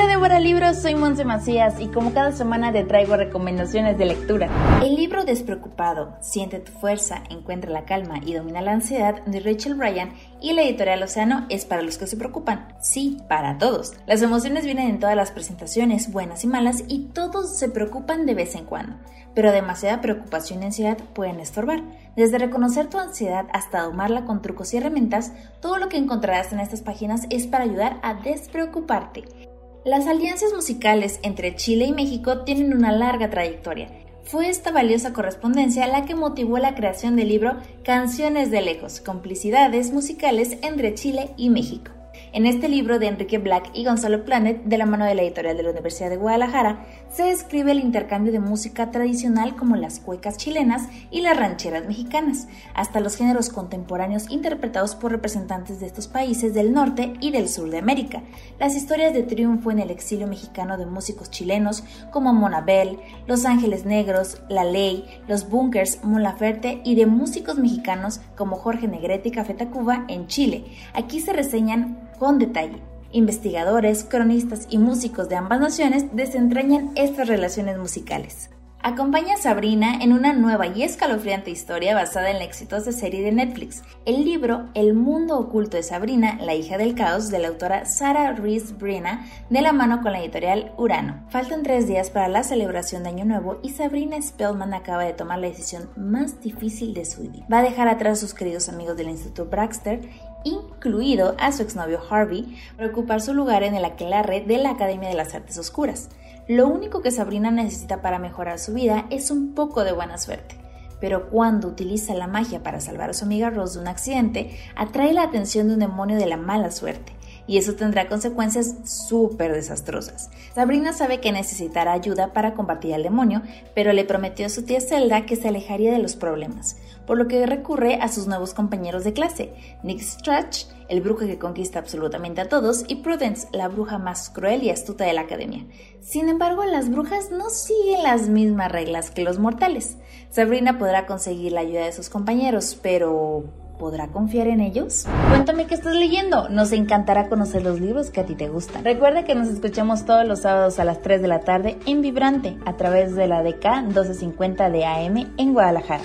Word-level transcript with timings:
Hola 0.00 0.12
Débora 0.12 0.40
Libros, 0.40 0.78
soy 0.78 0.94
Monse 0.94 1.26
Macías 1.26 1.78
y 1.78 1.88
como 1.88 2.14
cada 2.14 2.32
semana 2.32 2.72
te 2.72 2.84
traigo 2.84 3.18
recomendaciones 3.18 3.98
de 3.98 4.06
lectura. 4.06 4.48
El 4.82 4.94
libro 4.94 5.26
Despreocupado, 5.26 6.16
Siente 6.22 6.58
tu 6.58 6.72
fuerza, 6.72 7.22
encuentra 7.28 7.70
la 7.70 7.84
calma 7.84 8.18
y 8.24 8.32
domina 8.32 8.62
la 8.62 8.72
ansiedad 8.72 9.22
de 9.26 9.40
Rachel 9.40 9.78
Ryan 9.78 10.14
y 10.40 10.54
la 10.54 10.62
editorial 10.62 11.02
Océano 11.02 11.44
es 11.50 11.66
para 11.66 11.82
los 11.82 11.98
que 11.98 12.06
se 12.06 12.16
preocupan. 12.16 12.68
Sí, 12.80 13.18
para 13.28 13.58
todos. 13.58 13.92
Las 14.06 14.22
emociones 14.22 14.64
vienen 14.64 14.88
en 14.88 15.00
todas 15.00 15.16
las 15.16 15.32
presentaciones, 15.32 16.10
buenas 16.10 16.44
y 16.44 16.46
malas, 16.46 16.82
y 16.88 17.10
todos 17.12 17.58
se 17.58 17.68
preocupan 17.68 18.24
de 18.24 18.34
vez 18.34 18.54
en 18.54 18.64
cuando. 18.64 18.96
Pero 19.34 19.52
demasiada 19.52 20.00
preocupación 20.00 20.62
y 20.62 20.66
ansiedad 20.66 20.96
pueden 21.12 21.40
estorbar. 21.40 21.82
Desde 22.16 22.38
reconocer 22.38 22.86
tu 22.86 22.98
ansiedad 22.98 23.48
hasta 23.52 23.82
domarla 23.82 24.24
con 24.24 24.40
trucos 24.40 24.72
y 24.72 24.78
herramientas, 24.78 25.34
todo 25.60 25.76
lo 25.76 25.90
que 25.90 25.98
encontrarás 25.98 26.54
en 26.54 26.60
estas 26.60 26.80
páginas 26.80 27.26
es 27.28 27.46
para 27.46 27.64
ayudar 27.64 28.00
a 28.02 28.14
despreocuparte. 28.14 29.49
Las 29.84 30.06
alianzas 30.06 30.52
musicales 30.52 31.20
entre 31.22 31.56
Chile 31.56 31.86
y 31.86 31.92
México 31.92 32.40
tienen 32.40 32.74
una 32.74 32.92
larga 32.92 33.30
trayectoria. 33.30 33.88
Fue 34.24 34.50
esta 34.50 34.72
valiosa 34.72 35.14
correspondencia 35.14 35.86
la 35.86 36.04
que 36.04 36.14
motivó 36.14 36.58
la 36.58 36.74
creación 36.74 37.16
del 37.16 37.28
libro 37.28 37.56
Canciones 37.82 38.50
de 38.50 38.60
Lejos, 38.60 39.00
complicidades 39.00 39.90
musicales 39.90 40.58
entre 40.60 40.92
Chile 40.92 41.30
y 41.38 41.48
México. 41.48 41.92
En 42.32 42.46
este 42.46 42.68
libro 42.68 43.00
de 43.00 43.08
Enrique 43.08 43.38
Black 43.38 43.70
y 43.74 43.84
Gonzalo 43.84 44.24
Planet, 44.24 44.62
de 44.62 44.78
la 44.78 44.86
mano 44.86 45.04
de 45.04 45.16
la 45.16 45.22
editorial 45.22 45.56
de 45.56 45.64
la 45.64 45.72
Universidad 45.72 46.10
de 46.10 46.16
Guadalajara, 46.16 46.86
se 47.10 47.24
describe 47.24 47.72
el 47.72 47.80
intercambio 47.80 48.30
de 48.30 48.38
música 48.38 48.92
tradicional 48.92 49.56
como 49.56 49.74
las 49.74 49.98
cuecas 49.98 50.36
chilenas 50.36 50.86
y 51.10 51.22
las 51.22 51.36
rancheras 51.36 51.88
mexicanas, 51.88 52.46
hasta 52.72 53.00
los 53.00 53.16
géneros 53.16 53.48
contemporáneos 53.48 54.30
interpretados 54.30 54.94
por 54.94 55.10
representantes 55.10 55.80
de 55.80 55.86
estos 55.86 56.06
países 56.06 56.54
del 56.54 56.72
norte 56.72 57.14
y 57.20 57.32
del 57.32 57.48
sur 57.48 57.68
de 57.68 57.78
América, 57.78 58.22
las 58.60 58.76
historias 58.76 59.12
de 59.12 59.24
triunfo 59.24 59.72
en 59.72 59.80
el 59.80 59.90
exilio 59.90 60.28
mexicano 60.28 60.78
de 60.78 60.86
músicos 60.86 61.32
chilenos 61.32 61.82
como 62.12 62.32
Monabel, 62.32 63.00
Los 63.26 63.44
Ángeles 63.44 63.84
Negros, 63.84 64.40
La 64.48 64.62
Ley, 64.62 65.04
Los 65.26 65.50
Bunkers, 65.50 66.04
Molaferte 66.04 66.80
y 66.84 66.94
de 66.94 67.06
músicos 67.06 67.58
mexicanos 67.58 68.20
como 68.36 68.54
Jorge 68.54 68.86
Negrete 68.86 69.30
y 69.30 69.32
Café 69.32 69.54
Tacuba 69.54 70.04
en 70.06 70.28
Chile. 70.28 70.66
Aquí 70.94 71.18
se 71.18 71.32
reseñan 71.32 72.08
con 72.20 72.38
detalle. 72.38 72.82
Investigadores, 73.12 74.04
cronistas 74.04 74.66
y 74.68 74.76
músicos 74.76 75.30
de 75.30 75.36
ambas 75.36 75.58
naciones 75.58 76.14
desentrañan 76.14 76.90
estas 76.94 77.26
relaciones 77.26 77.78
musicales. 77.78 78.50
Acompaña 78.82 79.34
a 79.34 79.38
Sabrina 79.38 79.98
en 80.02 80.12
una 80.12 80.32
nueva 80.32 80.66
y 80.66 80.82
escalofriante 80.82 81.50
historia 81.50 81.94
basada 81.94 82.30
en 82.30 82.38
la 82.38 82.44
exitosa 82.44 82.92
serie 82.92 83.22
de 83.22 83.32
Netflix, 83.32 83.82
el 84.06 84.24
libro 84.24 84.68
El 84.74 84.94
mundo 84.94 85.38
oculto 85.38 85.76
de 85.76 85.82
Sabrina, 85.82 86.38
la 86.40 86.54
hija 86.54 86.78
del 86.78 86.94
caos, 86.94 87.30
de 87.30 87.38
la 87.38 87.48
autora 87.48 87.84
Sarah 87.84 88.32
Reese 88.32 88.74
Brina, 88.74 89.26
de 89.48 89.60
la 89.60 89.72
mano 89.72 90.00
con 90.02 90.12
la 90.12 90.20
editorial 90.20 90.72
Urano. 90.78 91.26
Faltan 91.28 91.62
tres 91.62 91.88
días 91.88 92.10
para 92.10 92.28
la 92.28 92.42
celebración 92.42 93.02
de 93.02 93.10
Año 93.10 93.24
Nuevo 93.24 93.60
y 93.62 93.70
Sabrina 93.70 94.20
Spellman 94.20 94.72
acaba 94.72 95.04
de 95.04 95.12
tomar 95.12 95.38
la 95.38 95.48
decisión 95.48 95.90
más 95.96 96.40
difícil 96.40 96.94
de 96.94 97.04
su 97.04 97.22
vida. 97.22 97.46
Va 97.52 97.58
a 97.58 97.62
dejar 97.62 97.88
atrás 97.88 98.18
a 98.18 98.20
sus 98.20 98.34
queridos 98.34 98.68
amigos 98.68 98.96
del 98.96 99.08
Instituto 99.08 99.46
Braxter 99.46 100.00
incluido 100.44 101.34
a 101.38 101.52
su 101.52 101.62
exnovio 101.62 102.00
Harvey, 102.08 102.56
para 102.76 102.88
ocupar 102.88 103.20
su 103.20 103.34
lugar 103.34 103.62
en 103.62 103.74
el 103.74 103.84
aquelarre 103.84 104.40
de 104.40 104.58
la 104.58 104.70
Academia 104.70 105.08
de 105.08 105.14
las 105.14 105.34
Artes 105.34 105.58
Oscuras. 105.58 106.08
Lo 106.48 106.68
único 106.68 107.02
que 107.02 107.10
Sabrina 107.10 107.50
necesita 107.50 108.02
para 108.02 108.18
mejorar 108.18 108.58
su 108.58 108.72
vida 108.74 109.06
es 109.10 109.30
un 109.30 109.54
poco 109.54 109.84
de 109.84 109.92
buena 109.92 110.18
suerte. 110.18 110.56
Pero 111.00 111.30
cuando 111.30 111.68
utiliza 111.68 112.14
la 112.14 112.26
magia 112.26 112.62
para 112.62 112.80
salvar 112.80 113.10
a 113.10 113.14
su 113.14 113.24
amiga 113.24 113.50
Rose 113.50 113.74
de 113.74 113.82
un 113.82 113.88
accidente, 113.88 114.58
atrae 114.76 115.12
la 115.12 115.22
atención 115.22 115.68
de 115.68 115.74
un 115.74 115.80
demonio 115.80 116.16
de 116.16 116.26
la 116.26 116.36
mala 116.36 116.70
suerte 116.70 117.19
y 117.50 117.58
eso 117.58 117.74
tendrá 117.74 118.06
consecuencias 118.06 118.76
súper 118.84 119.52
desastrosas. 119.52 120.30
Sabrina 120.54 120.92
sabe 120.92 121.18
que 121.18 121.32
necesitará 121.32 121.90
ayuda 121.90 122.32
para 122.32 122.54
combatir 122.54 122.94
al 122.94 123.02
demonio, 123.02 123.42
pero 123.74 123.92
le 123.92 124.04
prometió 124.04 124.46
a 124.46 124.50
su 124.50 124.62
tía 124.62 124.80
Zelda 124.80 125.26
que 125.26 125.34
se 125.34 125.48
alejaría 125.48 125.90
de 125.90 125.98
los 125.98 126.14
problemas, 126.14 126.76
por 127.08 127.18
lo 127.18 127.26
que 127.26 127.44
recurre 127.46 127.96
a 127.96 128.06
sus 128.06 128.28
nuevos 128.28 128.54
compañeros 128.54 129.02
de 129.02 129.14
clase, 129.14 129.52
Nick 129.82 129.98
Stratch, 130.00 130.66
el 130.88 131.00
brujo 131.00 131.26
que 131.26 131.40
conquista 131.40 131.80
absolutamente 131.80 132.40
a 132.40 132.48
todos, 132.48 132.84
y 132.86 133.02
Prudence, 133.02 133.48
la 133.50 133.66
bruja 133.66 133.98
más 133.98 134.30
cruel 134.30 134.62
y 134.62 134.70
astuta 134.70 135.04
de 135.04 135.12
la 135.12 135.22
academia. 135.22 135.66
Sin 136.00 136.28
embargo, 136.28 136.64
las 136.64 136.88
brujas 136.88 137.32
no 137.32 137.50
siguen 137.50 138.04
las 138.04 138.28
mismas 138.28 138.70
reglas 138.70 139.10
que 139.10 139.24
los 139.24 139.40
mortales. 139.40 139.96
Sabrina 140.30 140.78
podrá 140.78 141.04
conseguir 141.06 141.50
la 141.50 141.62
ayuda 141.62 141.84
de 141.84 141.92
sus 141.92 142.10
compañeros, 142.10 142.78
pero 142.80 143.42
¿Podrá 143.80 144.08
confiar 144.08 144.46
en 144.48 144.60
ellos? 144.60 145.06
Cuéntame 145.30 145.66
qué 145.66 145.74
estás 145.74 145.94
leyendo. 145.94 146.50
Nos 146.50 146.70
encantará 146.72 147.30
conocer 147.30 147.62
los 147.62 147.80
libros 147.80 148.10
que 148.10 148.20
a 148.20 148.26
ti 148.26 148.34
te 148.34 148.46
gustan. 148.46 148.84
Recuerda 148.84 149.24
que 149.24 149.34
nos 149.34 149.48
escuchamos 149.48 150.04
todos 150.04 150.28
los 150.28 150.40
sábados 150.40 150.78
a 150.78 150.84
las 150.84 151.00
3 151.00 151.22
de 151.22 151.28
la 151.28 151.40
tarde 151.40 151.78
en 151.86 152.02
Vibrante 152.02 152.58
a 152.66 152.76
través 152.76 153.14
de 153.14 153.26
la 153.26 153.42
DK 153.42 153.84
1250 153.86 154.68
de 154.68 154.84
AM 154.84 155.32
en 155.38 155.54
Guadalajara. 155.54 156.04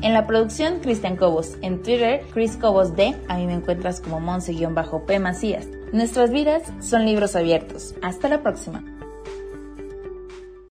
En 0.00 0.14
la 0.14 0.28
producción, 0.28 0.78
Cristian 0.78 1.16
Cobos. 1.16 1.56
En 1.60 1.82
Twitter, 1.82 2.22
Chris 2.32 2.56
Cobos 2.56 2.94
D. 2.94 3.16
A 3.26 3.36
mí 3.36 3.46
me 3.46 3.54
encuentras 3.54 4.00
como 4.00 4.20
Monse-P 4.20 5.18
Macías. 5.18 5.66
Nuestras 5.92 6.30
vidas 6.30 6.62
son 6.78 7.04
libros 7.04 7.34
abiertos. 7.34 7.96
Hasta 8.00 8.28
la 8.28 8.44
próxima. 8.44 8.84